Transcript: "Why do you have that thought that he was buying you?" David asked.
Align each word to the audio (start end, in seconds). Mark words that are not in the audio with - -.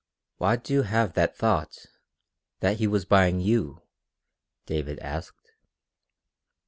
"Why 0.37 0.55
do 0.55 0.73
you 0.73 0.81
have 0.81 1.13
that 1.13 1.37
thought 1.37 1.85
that 2.59 2.77
he 2.77 2.87
was 2.87 3.05
buying 3.05 3.39
you?" 3.39 3.83
David 4.65 4.97
asked. 4.97 5.51